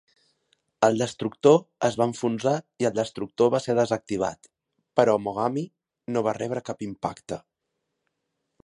El 0.85 0.95
destructor 1.01 1.59
es 1.89 1.97
va 2.01 2.07
enfonsar 2.11 2.53
i 2.85 2.89
el 2.91 2.95
destructor 3.01 3.53
va 3.57 3.61
ser 3.67 3.77
desactivat, 3.81 4.51
però 5.01 5.17
Mogami 5.29 5.67
no 6.17 6.27
va 6.31 6.37
rebre 6.43 6.69
cap 6.73 6.87
impacte 6.91 7.43